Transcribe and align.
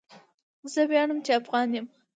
زه 0.73 0.81
وياړم 0.89 1.19
چي 1.25 1.31
افغان 1.39 1.69
يم. 1.77 1.85